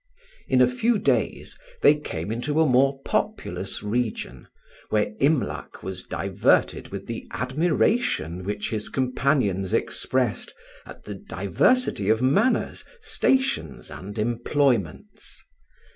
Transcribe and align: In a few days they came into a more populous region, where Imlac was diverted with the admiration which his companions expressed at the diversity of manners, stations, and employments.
In 0.47 0.63
a 0.63 0.67
few 0.67 0.97
days 0.97 1.59
they 1.83 1.93
came 1.93 2.31
into 2.31 2.59
a 2.59 2.65
more 2.65 2.99
populous 3.03 3.83
region, 3.83 4.47
where 4.89 5.13
Imlac 5.19 5.83
was 5.83 6.01
diverted 6.03 6.87
with 6.87 7.05
the 7.05 7.27
admiration 7.29 8.43
which 8.43 8.71
his 8.71 8.89
companions 8.89 9.75
expressed 9.75 10.55
at 10.87 11.03
the 11.05 11.13
diversity 11.13 12.09
of 12.09 12.19
manners, 12.19 12.83
stations, 12.99 13.91
and 13.91 14.17
employments. 14.17 15.43